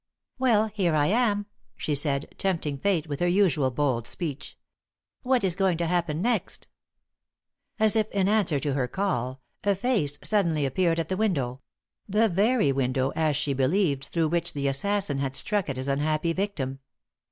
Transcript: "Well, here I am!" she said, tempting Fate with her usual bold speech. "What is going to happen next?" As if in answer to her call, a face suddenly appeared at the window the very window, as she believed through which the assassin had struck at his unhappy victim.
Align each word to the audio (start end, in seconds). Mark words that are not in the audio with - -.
"Well, 0.39 0.65
here 0.69 0.95
I 0.95 1.05
am!" 1.05 1.45
she 1.77 1.93
said, 1.93 2.33
tempting 2.39 2.79
Fate 2.79 3.05
with 3.05 3.19
her 3.19 3.27
usual 3.27 3.69
bold 3.69 4.07
speech. 4.07 4.57
"What 5.21 5.43
is 5.43 5.53
going 5.53 5.77
to 5.77 5.85
happen 5.85 6.23
next?" 6.23 6.67
As 7.79 7.95
if 7.95 8.09
in 8.09 8.27
answer 8.27 8.59
to 8.61 8.73
her 8.73 8.87
call, 8.87 9.41
a 9.63 9.75
face 9.75 10.17
suddenly 10.23 10.65
appeared 10.65 10.99
at 10.99 11.09
the 11.09 11.17
window 11.17 11.61
the 12.09 12.27
very 12.27 12.71
window, 12.71 13.11
as 13.15 13.35
she 13.35 13.53
believed 13.53 14.05
through 14.05 14.29
which 14.29 14.53
the 14.53 14.67
assassin 14.67 15.19
had 15.19 15.35
struck 15.35 15.69
at 15.69 15.77
his 15.77 15.87
unhappy 15.87 16.33
victim. 16.33 16.79